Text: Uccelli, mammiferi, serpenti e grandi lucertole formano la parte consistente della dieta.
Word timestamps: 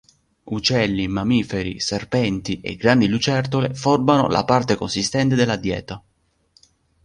Uccelli, 0.45 1.07
mammiferi, 1.07 1.79
serpenti 1.79 2.59
e 2.61 2.75
grandi 2.75 3.07
lucertole 3.07 3.75
formano 3.75 4.27
la 4.29 4.43
parte 4.43 4.73
consistente 4.73 5.35
della 5.35 5.57
dieta. 5.57 6.03